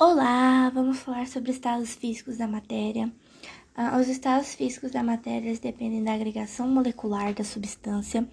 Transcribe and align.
Olá, 0.00 0.70
vamos 0.70 1.00
falar 1.00 1.26
sobre 1.26 1.50
estados 1.50 1.92
físicos 1.92 2.36
da 2.38 2.46
matéria. 2.46 3.12
Ah, 3.74 3.98
os 3.98 4.06
estados 4.06 4.54
físicos 4.54 4.92
da 4.92 5.02
matéria 5.02 5.52
dependem 5.58 6.04
da 6.04 6.14
agregação 6.14 6.68
molecular 6.68 7.34
da 7.34 7.42
substância. 7.42 8.24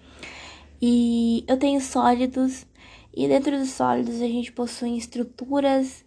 E 0.80 1.44
eu 1.48 1.58
tenho 1.58 1.80
sólidos, 1.80 2.64
e 3.12 3.26
dentro 3.26 3.58
dos 3.58 3.70
sólidos 3.70 4.22
a 4.22 4.28
gente 4.28 4.52
possui 4.52 4.96
estruturas 4.96 6.04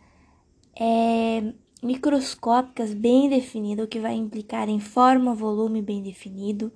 é, 0.80 1.54
microscópicas 1.84 2.94
bem 2.94 3.28
definidas, 3.28 3.84
o 3.84 3.90
que 3.90 4.00
vai 4.00 4.14
implicar 4.14 4.70
em 4.70 4.80
forma, 4.80 5.36
volume 5.36 5.82
bem 5.82 6.02
definido. 6.02 6.72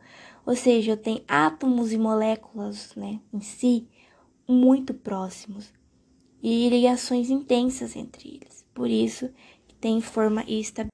Ou 0.45 0.57
seja, 0.57 0.91
eu 0.91 0.97
tenho 0.97 1.23
átomos 1.25 1.93
e 1.93 1.97
moléculas 1.97 2.93
né, 2.97 3.21
em 3.33 3.39
si 3.39 3.87
muito 4.45 4.93
próximos 4.93 5.71
e 6.41 6.67
ligações 6.67 7.29
intensas 7.29 7.95
entre 7.95 8.27
eles. 8.27 8.62
Por 8.73 8.89
isso, 8.89 9.29
tem 9.79 10.01
forma 10.01 10.43
e 10.47 10.59
estabilidade. 10.59 10.89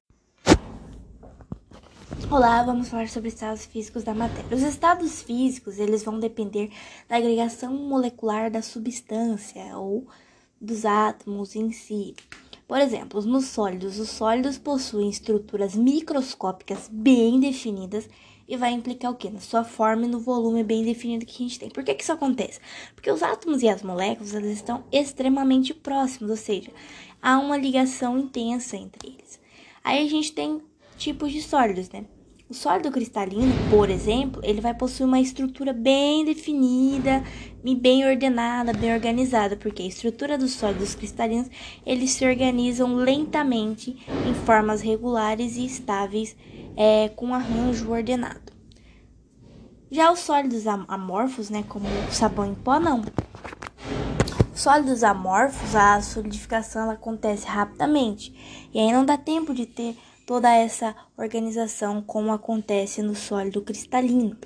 Olá, 2.29 2.61
vamos 2.61 2.89
falar 2.89 3.07
sobre 3.07 3.29
estados 3.29 3.65
físicos 3.65 4.03
da 4.03 4.13
matéria. 4.13 4.53
Os 4.53 4.61
estados 4.61 5.21
físicos, 5.21 5.79
eles 5.79 6.03
vão 6.03 6.19
depender 6.19 6.69
da 7.07 7.15
agregação 7.15 7.73
molecular 7.73 8.52
da 8.52 8.61
substância 8.61 9.77
ou 9.77 10.05
dos 10.59 10.85
átomos 10.85 11.55
em 11.55 11.71
si. 11.71 12.15
Por 12.67 12.79
exemplo, 12.79 13.21
nos 13.21 13.45
sólidos, 13.45 13.97
os 13.97 14.09
sólidos 14.09 14.57
possuem 14.57 15.09
estruturas 15.09 15.73
microscópicas 15.73 16.89
bem 16.91 17.39
definidas 17.39 18.09
e 18.49 18.58
vai 18.58 18.71
implicar 18.71 19.12
o 19.12 19.16
quê? 19.16 19.30
Na 19.30 19.39
sua 19.39 19.63
forma 19.63 20.05
e 20.05 20.09
no 20.09 20.20
volume 20.20 20.63
bem 20.63 20.84
definido 20.84 21.23
que 21.23 21.35
a 21.35 21.48
gente 21.48 21.59
tem. 21.59 21.70
Por 21.70 21.84
que, 21.84 21.94
que 21.94 22.02
isso 22.02 22.12
acontece? 22.12 22.59
Porque 22.95 23.12
os 23.12 23.22
átomos 23.22 23.62
e 23.62 23.70
as 23.70 23.84
moléculas 23.84 24.34
elas 24.34 24.49
estão 24.49 24.84
extremamente 24.91 25.72
próximos, 25.72 26.31
ou 26.31 26.38
seja, 26.38 26.72
há 27.22 27.38
uma 27.38 27.56
ligação 27.56 28.17
intensa 28.17 28.75
entre 28.75 29.09
eles. 29.09 29.39
Aí 29.83 30.03
a 30.03 30.09
gente 30.09 30.31
tem 30.31 30.61
tipos 30.97 31.31
de 31.31 31.44
sólidos, 31.44 31.91
né? 31.91 32.06
O 32.50 32.53
sólido 32.56 32.91
cristalino, 32.91 33.53
por 33.69 33.91
exemplo, 33.91 34.41
ele 34.44 34.59
vai 34.59 34.73
possuir 34.73 35.06
uma 35.06 35.19
estrutura 35.19 35.72
bem 35.72 36.25
definida 36.25 37.23
e 37.63 37.75
bem 37.75 38.03
ordenada, 38.03 38.73
bem 38.73 38.91
organizada, 38.91 39.56
porque 39.56 39.84
a 39.84 39.86
estrutura 39.86 40.36
dos 40.36 40.53
sólidos 40.53 40.95
cristalinos, 40.95 41.47
eles 41.86 42.09
se 42.09 42.25
organizam 42.25 42.95
lentamente 42.95 43.95
em 44.28 44.34
formas 44.34 44.81
regulares 44.81 45.58
e 45.58 45.66
estáveis 45.67 46.36
é, 46.80 47.09
com 47.09 47.33
arranjo 47.33 47.91
ordenado. 47.91 48.53
Já 49.91 50.13
os 50.13 50.19
sólidos 50.19 50.66
amorfos, 50.66 51.49
né, 51.49 51.66
como 51.67 51.85
sabão 52.09 52.45
em 52.45 52.55
pó, 52.55 52.80
não. 52.80 53.03
Sólidos 54.53 55.03
amorfos, 55.03 55.75
a 55.75 56.02
solidificação 56.02 56.89
acontece 56.89 57.45
rapidamente 57.45 58.69
e 58.73 58.80
aí 58.80 58.94
não 58.94 59.03
dá 59.03 59.17
tempo 59.17 59.53
de 59.53 59.66
ter 59.66 59.97
toda 60.25 60.53
essa 60.55 60.95
organização 61.17 62.02
como 62.02 62.31
acontece 62.31 63.02
no 63.02 63.13
sólido 63.16 63.61
cristalino. 63.61 64.38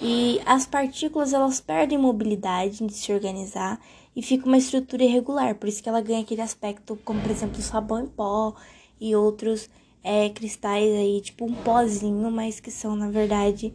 E 0.00 0.40
as 0.46 0.66
partículas 0.66 1.32
elas 1.32 1.60
perdem 1.60 1.98
mobilidade 1.98 2.86
de 2.86 2.92
se 2.92 3.12
organizar 3.12 3.80
e 4.14 4.22
fica 4.22 4.46
uma 4.46 4.58
estrutura 4.58 5.02
irregular, 5.02 5.56
por 5.56 5.68
isso 5.68 5.82
que 5.82 5.88
ela 5.88 6.00
ganha 6.00 6.20
aquele 6.20 6.42
aspecto 6.42 6.98
como 7.04 7.20
por 7.20 7.30
exemplo 7.30 7.58
o 7.58 7.62
sabão 7.62 8.04
em 8.04 8.06
pó 8.06 8.54
e 9.00 9.16
outros 9.16 9.68
é, 10.02 10.28
cristais 10.30 10.90
aí, 10.90 11.20
tipo 11.20 11.44
um 11.44 11.54
pozinho, 11.54 12.30
mas 12.30 12.60
que 12.60 12.70
são, 12.70 12.96
na 12.96 13.10
verdade, 13.10 13.72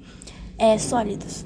é, 0.57 0.77
sólidos. 0.77 1.45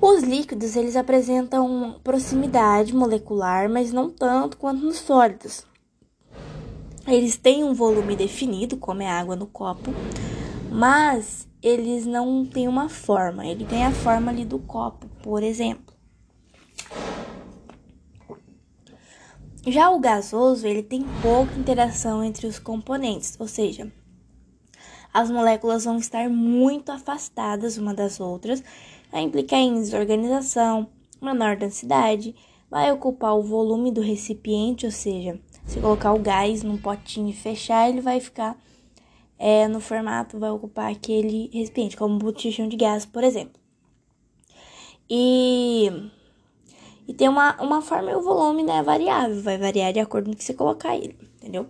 Os 0.00 0.22
líquidos, 0.22 0.76
eles 0.76 0.94
apresentam 0.94 1.96
proximidade 2.04 2.94
molecular, 2.94 3.68
mas 3.68 3.92
não 3.92 4.08
tanto 4.08 4.56
quanto 4.56 4.84
nos 4.84 4.98
sólidos. 4.98 5.66
Eles 7.06 7.36
têm 7.36 7.64
um 7.64 7.74
volume 7.74 8.14
definido, 8.14 8.76
como 8.76 9.02
é 9.02 9.10
água 9.10 9.34
no 9.34 9.46
copo, 9.46 9.92
mas 10.70 11.48
eles 11.62 12.06
não 12.06 12.44
têm 12.44 12.68
uma 12.68 12.88
forma. 12.88 13.46
Ele 13.46 13.64
tem 13.64 13.84
a 13.84 13.90
forma 13.90 14.30
ali 14.30 14.44
do 14.44 14.58
copo, 14.58 15.06
por 15.22 15.42
exemplo. 15.42 15.87
Já 19.70 19.90
o 19.90 19.98
gasoso, 19.98 20.66
ele 20.66 20.82
tem 20.82 21.04
pouca 21.20 21.52
interação 21.54 22.24
entre 22.24 22.46
os 22.46 22.58
componentes, 22.58 23.36
ou 23.38 23.46
seja, 23.46 23.92
as 25.12 25.30
moléculas 25.30 25.84
vão 25.84 25.98
estar 25.98 26.26
muito 26.30 26.90
afastadas 26.90 27.76
uma 27.76 27.92
das 27.92 28.18
outras, 28.18 28.64
vai 29.12 29.20
implicar 29.20 29.58
em 29.58 29.74
desorganização, 29.74 30.88
menor 31.20 31.56
densidade, 31.56 32.34
vai 32.70 32.90
ocupar 32.90 33.36
o 33.36 33.42
volume 33.42 33.92
do 33.92 34.00
recipiente, 34.00 34.86
ou 34.86 34.92
seja, 34.92 35.38
se 35.66 35.78
colocar 35.80 36.14
o 36.14 36.18
gás 36.18 36.62
num 36.62 36.78
potinho 36.78 37.28
e 37.28 37.34
fechar, 37.34 37.90
ele 37.90 38.00
vai 38.00 38.20
ficar 38.20 38.56
é, 39.38 39.68
no 39.68 39.80
formato, 39.80 40.38
vai 40.38 40.50
ocupar 40.50 40.90
aquele 40.90 41.50
recipiente, 41.52 41.94
como 41.94 42.14
um 42.14 42.18
botijão 42.18 42.68
de 42.68 42.76
gás, 42.76 43.04
por 43.04 43.22
exemplo. 43.22 43.60
E 45.10 46.10
e 47.08 47.14
tem 47.14 47.26
uma, 47.26 47.60
uma 47.60 47.80
forma 47.80 48.10
e 48.10 48.14
o 48.14 48.20
volume, 48.20 48.62
né, 48.62 48.82
variável, 48.82 49.42
vai 49.42 49.56
variar 49.56 49.94
de 49.94 49.98
acordo 49.98 50.28
com 50.28 50.36
que 50.36 50.44
você 50.44 50.52
colocar 50.52 50.94
ele, 50.94 51.16
entendeu? 51.36 51.66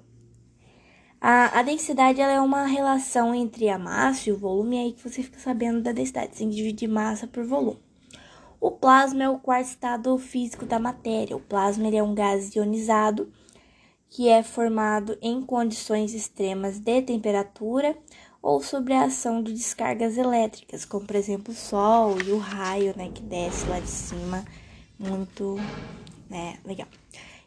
A, 1.20 1.60
a 1.60 1.62
densidade 1.62 2.20
é 2.20 2.40
uma 2.40 2.64
relação 2.64 3.32
entre 3.32 3.68
a 3.68 3.78
massa 3.78 4.28
e 4.28 4.32
o 4.32 4.36
volume, 4.36 4.76
é 4.76 4.80
aí 4.80 4.92
que 4.92 5.08
você 5.08 5.22
fica 5.22 5.38
sabendo 5.38 5.80
da 5.80 5.92
densidade, 5.92 6.36
sem 6.36 6.50
dividir 6.50 6.88
massa 6.88 7.28
por 7.28 7.44
volume. 7.44 7.78
O 8.60 8.72
plasma 8.72 9.22
é 9.22 9.28
o 9.28 9.38
quarto 9.38 9.68
estado 9.68 10.18
físico 10.18 10.66
da 10.66 10.80
matéria. 10.80 11.36
O 11.36 11.40
plasma 11.40 11.88
é 11.88 12.02
um 12.02 12.12
gás 12.12 12.52
ionizado 12.56 13.32
que 14.10 14.28
é 14.28 14.42
formado 14.42 15.16
em 15.22 15.40
condições 15.42 16.14
extremas 16.14 16.80
de 16.80 17.00
temperatura 17.02 17.96
ou 18.42 18.60
sobre 18.60 18.94
a 18.94 19.04
ação 19.04 19.40
de 19.40 19.52
descargas 19.52 20.18
elétricas, 20.18 20.84
como 20.84 21.06
por 21.06 21.14
exemplo 21.14 21.52
o 21.52 21.56
sol 21.56 22.16
e 22.26 22.32
o 22.32 22.38
raio, 22.38 22.92
né, 22.96 23.10
que 23.14 23.22
desce 23.22 23.68
lá 23.68 23.78
de 23.78 23.88
cima 23.88 24.44
muito, 24.98 25.56
né, 26.28 26.58
legal. 26.64 26.88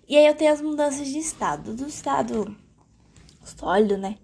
E 0.08 0.18
aí 0.18 0.26
eu 0.26 0.36
tenho 0.36 0.54
as 0.54 0.62
mudanças 0.62 1.08
de 1.08 1.20
estado. 1.20 1.76
Do 1.76 1.88
estado 1.88 2.56
sólido, 3.44 3.98
né, 3.98 4.18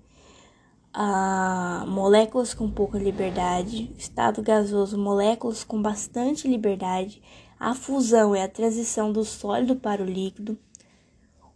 a 0.94 1.86
moléculas 1.88 2.56
com 2.56 2.70
pouca 2.72 2.98
liberdade, 2.98 3.94
estado 3.98 4.42
gasoso, 4.42 4.98
moléculas 4.98 5.64
com 5.64 5.80
bastante 5.80 6.48
liberdade, 6.48 7.22
a 7.60 7.76
fusão 7.76 8.34
é 8.34 8.44
a 8.44 8.50
transição 8.50 9.12
do 9.12 9.24
sólido 9.24 9.76
para 9.76 10.02
o 10.02 10.06
líquido, 10.06 10.58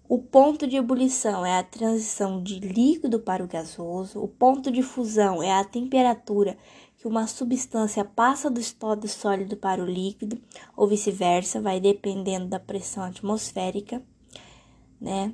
o 0.08 0.20
ponto 0.20 0.68
de 0.68 0.76
ebulição 0.76 1.46
é 1.46 1.58
a 1.58 1.64
transição 1.64 2.44
de 2.44 2.60
líquido 2.60 3.20
para 3.20 3.44
o 3.44 3.48
gasoso, 3.48 4.22
o 4.22 4.28
ponto 4.28 4.70
de 4.70 4.84
fusão 4.84 5.42
é 5.42 5.52
a 5.52 5.64
temperatura 5.64 6.58
que 7.02 7.08
uma 7.08 7.26
substância 7.26 8.06
passa 8.06 8.48
do 8.48 8.60
estado 8.60 9.08
sólido 9.08 9.58
para 9.58 9.82
o 9.82 9.88
líquido, 9.88 10.40
ou 10.78 10.88
vice-versa, 10.88 11.60
vai 11.60 11.80
dependendo 11.80 12.46
da 12.46 12.60
pressão 12.60 13.04
atmosférica, 13.04 14.04
né? 15.00 15.34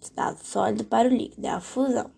Estado 0.00 0.38
sólido 0.44 0.84
para 0.84 1.08
o 1.08 1.12
líquido, 1.12 1.44
é 1.44 1.50
a 1.50 1.60
fusão. 1.60 2.12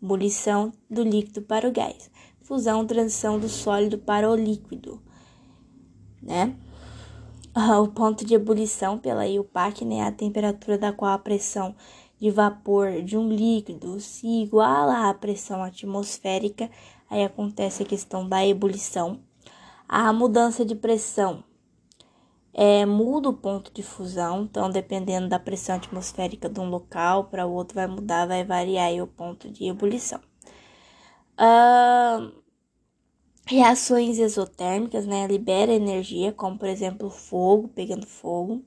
Ebulição 0.00 0.72
do 0.88 1.02
líquido 1.02 1.42
para 1.42 1.68
o 1.68 1.72
gás. 1.72 2.08
Fusão, 2.40 2.86
transição 2.86 3.36
do 3.36 3.48
sólido 3.48 3.98
para 3.98 4.30
o 4.30 4.36
líquido, 4.36 5.02
né? 6.22 6.56
O 7.82 7.88
ponto 7.88 8.24
de 8.24 8.34
ebulição 8.34 8.96
pela 8.96 9.26
IUPAC, 9.26 9.84
né, 9.84 10.02
a 10.02 10.12
temperatura 10.12 10.78
da 10.78 10.92
qual 10.92 11.10
a 11.10 11.18
pressão 11.18 11.74
de 12.16 12.30
vapor 12.30 13.02
de 13.02 13.16
um 13.16 13.28
líquido 13.28 13.98
se 13.98 14.26
iguala 14.42 15.10
à 15.10 15.14
pressão 15.14 15.64
atmosférica 15.64 16.70
aí 17.08 17.24
acontece 17.24 17.82
a 17.82 17.86
questão 17.86 18.28
da 18.28 18.46
ebulição. 18.46 19.20
A 19.88 20.12
mudança 20.12 20.64
de 20.64 20.74
pressão 20.74 21.44
é, 22.52 22.86
muda 22.86 23.28
o 23.28 23.34
ponto 23.34 23.70
de 23.72 23.82
fusão, 23.82 24.44
então 24.44 24.70
dependendo 24.70 25.28
da 25.28 25.38
pressão 25.38 25.76
atmosférica 25.76 26.48
de 26.48 26.58
um 26.58 26.70
local 26.70 27.24
para 27.24 27.46
o 27.46 27.52
outro 27.52 27.74
vai 27.74 27.86
mudar, 27.86 28.26
vai 28.26 28.42
variar 28.44 28.92
o 29.02 29.06
ponto 29.06 29.50
de 29.50 29.66
ebulição. 29.66 30.20
Uh, 31.38 32.32
reações 33.46 34.18
exotérmicas, 34.18 35.06
né, 35.06 35.26
libera 35.26 35.72
energia, 35.72 36.32
como 36.32 36.58
por 36.58 36.68
exemplo 36.68 37.10
fogo, 37.10 37.68
pegando 37.68 38.06
fogo, 38.06 38.64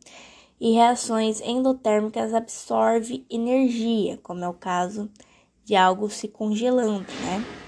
e 0.62 0.74
reações 0.74 1.42
endotérmicas 1.42 2.34
absorve 2.34 3.26
energia, 3.30 4.20
como 4.22 4.44
é 4.44 4.48
o 4.48 4.54
caso 4.54 5.10
de 5.66 5.76
algo 5.76 6.10
se 6.10 6.28
congelando, 6.28 7.08
né? 7.24 7.59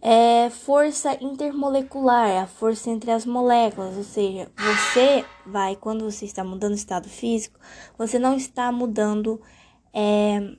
É 0.00 0.48
força 0.50 1.16
intermolecular, 1.20 2.28
é 2.28 2.38
a 2.40 2.46
força 2.46 2.90
entre 2.90 3.10
as 3.10 3.26
moléculas, 3.26 3.96
ou 3.96 4.04
seja, 4.04 4.50
você 4.56 5.24
vai, 5.46 5.74
quando 5.76 6.04
você 6.04 6.24
está 6.24 6.44
mudando 6.44 6.72
o 6.72 6.76
estado 6.76 7.08
físico, 7.08 7.58
você 7.96 8.18
não 8.18 8.36
está 8.36 8.70
mudando 8.70 9.40
é, 9.92 10.54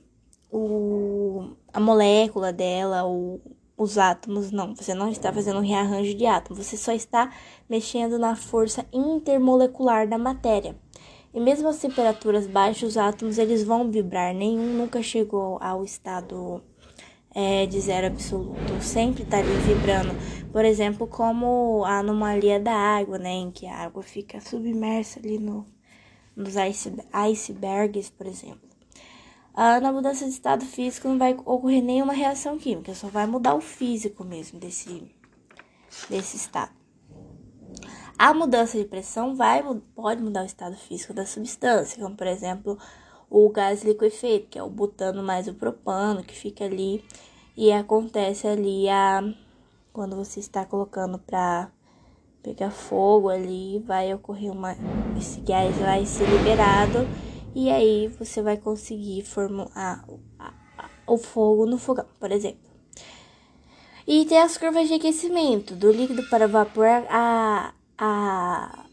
o, 0.50 1.52
a 1.72 1.80
molécula 1.80 2.52
dela, 2.52 3.04
ou 3.04 3.40
os 3.76 3.96
átomos, 3.96 4.50
não, 4.50 4.74
você 4.74 4.92
não 4.92 5.08
está 5.08 5.32
fazendo 5.32 5.58
um 5.58 5.66
rearranjo 5.66 6.14
de 6.14 6.26
átomos, 6.26 6.66
você 6.66 6.76
só 6.76 6.92
está 6.92 7.32
mexendo 7.68 8.18
na 8.18 8.36
força 8.36 8.84
intermolecular 8.92 10.06
da 10.06 10.18
matéria. 10.18 10.76
E 11.32 11.40
mesmo 11.40 11.68
as 11.68 11.78
temperaturas 11.78 12.46
baixas, 12.46 12.90
os 12.90 12.96
átomos 12.96 13.38
eles 13.38 13.62
vão 13.62 13.90
vibrar. 13.90 14.34
Nenhum 14.34 14.74
nunca 14.76 15.00
chegou 15.00 15.58
ao 15.62 15.84
estado 15.84 16.60
é, 17.34 17.66
de 17.66 17.80
zero 17.80 18.06
absoluto. 18.08 18.82
Sempre 18.82 19.22
está 19.22 19.38
ali 19.38 19.52
vibrando. 19.66 20.14
Por 20.52 20.64
exemplo, 20.64 21.06
como 21.06 21.84
a 21.84 21.98
anomalia 21.98 22.58
da 22.58 22.74
água, 22.74 23.18
né? 23.18 23.30
Em 23.30 23.50
que 23.50 23.66
a 23.66 23.76
água 23.76 24.02
fica 24.02 24.40
submersa 24.40 25.20
ali 25.20 25.38
no, 25.38 25.66
nos 26.34 26.54
ice, 26.56 26.92
icebergs, 27.12 28.10
por 28.10 28.26
exemplo. 28.26 28.68
Ah, 29.54 29.80
na 29.80 29.92
mudança 29.92 30.24
de 30.24 30.30
estado 30.30 30.64
físico 30.64 31.08
não 31.08 31.18
vai 31.18 31.34
ocorrer 31.34 31.82
nenhuma 31.82 32.12
reação 32.12 32.56
química, 32.56 32.94
só 32.94 33.08
vai 33.08 33.26
mudar 33.26 33.54
o 33.54 33.60
físico 33.60 34.24
mesmo 34.24 34.60
desse, 34.60 35.12
desse 36.08 36.36
estado. 36.36 36.72
A 38.16 38.32
mudança 38.32 38.78
de 38.78 38.84
pressão 38.84 39.34
vai, 39.34 39.62
pode 39.94 40.22
mudar 40.22 40.42
o 40.42 40.46
estado 40.46 40.76
físico 40.76 41.12
da 41.12 41.26
substância, 41.26 42.00
como 42.00 42.16
por 42.16 42.26
exemplo 42.26 42.78
o 43.30 43.48
gás 43.48 43.84
liquefeito, 43.84 44.48
que 44.48 44.58
é 44.58 44.62
o 44.62 44.68
butano 44.68 45.22
mais 45.22 45.46
o 45.46 45.54
propano, 45.54 46.24
que 46.24 46.34
fica 46.34 46.64
ali 46.64 47.04
e 47.56 47.70
acontece 47.72 48.46
ali 48.46 48.88
a 48.88 49.22
quando 49.92 50.16
você 50.16 50.40
está 50.40 50.64
colocando 50.64 51.18
para 51.18 51.70
pegar 52.42 52.70
fogo 52.70 53.28
ali, 53.28 53.78
vai 53.86 54.12
ocorrer 54.12 54.50
uma 54.50 54.76
esse 55.16 55.40
gás 55.40 55.76
vai 55.76 56.04
ser 56.06 56.28
liberado 56.28 57.06
e 57.54 57.70
aí 57.70 58.08
você 58.08 58.42
vai 58.42 58.56
conseguir 58.56 59.22
formar 59.22 60.04
o 61.06 61.18
fogo 61.18 61.66
no 61.66 61.78
fogão, 61.78 62.06
por 62.18 62.30
exemplo. 62.30 62.70
E 64.06 64.24
tem 64.24 64.38
as 64.38 64.56
curvas 64.56 64.88
de 64.88 64.94
aquecimento 64.94 65.74
do 65.74 65.92
líquido 65.92 66.28
para 66.28 66.48
vapor, 66.48 66.86
a, 67.08 67.74
a, 67.98 68.84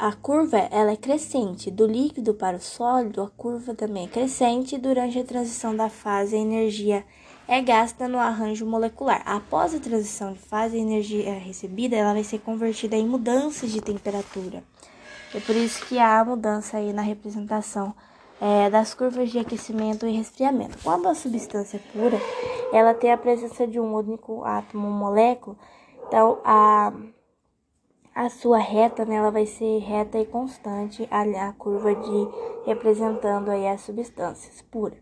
a 0.00 0.12
curva 0.12 0.56
ela 0.56 0.92
é 0.92 0.96
crescente, 0.96 1.70
do 1.70 1.86
líquido 1.86 2.32
para 2.32 2.56
o 2.56 2.60
sólido, 2.60 3.20
a 3.20 3.28
curva 3.28 3.74
também 3.74 4.06
é 4.06 4.08
crescente 4.08 4.78
durante 4.78 5.18
a 5.18 5.24
transição 5.24 5.76
da 5.76 5.90
fase, 5.90 6.36
a 6.36 6.38
energia 6.38 7.04
é 7.46 7.60
gasta 7.60 8.08
no 8.08 8.18
arranjo 8.18 8.64
molecular. 8.64 9.22
Após 9.26 9.74
a 9.74 9.78
transição 9.78 10.32
de 10.32 10.38
fase, 10.38 10.78
a 10.78 10.80
energia 10.80 11.34
recebida 11.34 11.96
ela 11.96 12.14
vai 12.14 12.24
ser 12.24 12.38
convertida 12.38 12.96
em 12.96 13.06
mudanças 13.06 13.70
de 13.70 13.82
temperatura. 13.82 14.64
É 15.34 15.40
por 15.40 15.54
isso 15.54 15.84
que 15.84 15.98
há 15.98 16.24
mudança 16.24 16.78
aí 16.78 16.94
na 16.94 17.02
representação 17.02 17.94
é, 18.40 18.70
das 18.70 18.94
curvas 18.94 19.30
de 19.30 19.38
aquecimento 19.38 20.06
e 20.06 20.16
resfriamento. 20.16 20.78
Quando 20.82 21.08
a 21.08 21.14
substância 21.14 21.76
é 21.76 21.92
pura, 21.92 22.18
ela 22.72 22.94
tem 22.94 23.12
a 23.12 23.18
presença 23.18 23.66
de 23.66 23.78
um 23.78 23.94
único 23.94 24.44
átomo 24.44 24.90
molécula, 24.90 25.56
então 26.08 26.38
a, 26.42 26.90
a 28.14 28.28
sua 28.28 28.58
reta 28.58 29.04
né, 29.04 29.16
ela 29.16 29.30
vai 29.30 29.46
ser 29.46 29.78
reta 29.78 30.18
e 30.18 30.26
constante, 30.26 31.08
a, 31.10 31.48
a 31.48 31.52
curva 31.52 31.94
de 31.94 32.28
representando 32.66 33.50
aí 33.50 33.66
as 33.66 33.80
substâncias 33.82 34.62
puras 34.62 34.98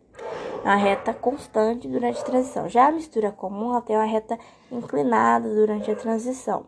uma 0.63 0.77
reta 0.77 1.15
constante 1.15 1.89
durante 1.89 2.21
a 2.21 2.25
transição. 2.25 2.69
Já 2.69 2.89
a 2.89 2.93
mistura 2.93 3.33
comum 3.33 3.71
ela 3.71 3.83
tem 3.83 3.97
uma 3.97 4.05
reta 4.05 4.39
inclinada 4.71 5.49
durante 5.55 5.91
a 5.91 5.97
transição. 5.97 6.67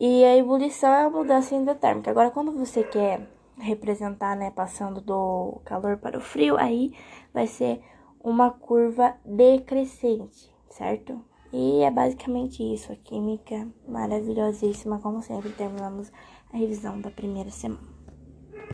E 0.00 0.24
a 0.24 0.36
ebulição 0.36 0.90
é 0.90 1.04
a 1.04 1.10
mudança 1.10 1.54
endotérmica. 1.54 2.10
Agora, 2.10 2.30
quando 2.30 2.52
você 2.52 2.84
quer 2.84 3.28
representar, 3.58 4.36
né, 4.36 4.50
passando 4.50 5.00
do 5.00 5.60
calor 5.64 5.96
para 5.96 6.16
o 6.16 6.20
frio, 6.20 6.56
aí 6.56 6.94
vai 7.34 7.46
ser 7.46 7.82
uma 8.22 8.50
curva 8.50 9.16
decrescente, 9.24 10.54
certo? 10.70 11.20
E 11.52 11.82
é 11.82 11.90
basicamente 11.90 12.62
isso, 12.62 12.92
a 12.92 12.96
química 12.96 13.66
maravilhosíssima, 13.86 14.98
como 14.98 15.22
sempre, 15.22 15.50
terminamos 15.50 16.12
a 16.52 16.56
revisão 16.56 17.00
da 17.00 17.10
primeira 17.10 17.50
semana. 17.50 17.97